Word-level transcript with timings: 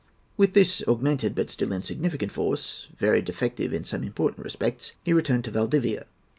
With 0.35 0.55
this 0.55 0.81
augmented 0.87 1.35
but 1.35 1.51
still 1.51 1.71
insignificant 1.71 2.31
force, 2.31 2.87
very 2.97 3.21
defective 3.21 3.71
in 3.71 3.83
some 3.83 4.03
important 4.03 4.43
respects, 4.43 4.93
he 5.03 5.13
returned 5.13 5.43
to 5.43 5.51
Valdivia. 5.51 6.07